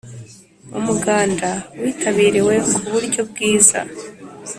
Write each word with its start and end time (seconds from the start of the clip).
Umuganda 0.79 1.49
witabiriwe 1.81 2.55
ku 2.73 2.81
buryo 2.91 3.21
bwiza 3.29 3.79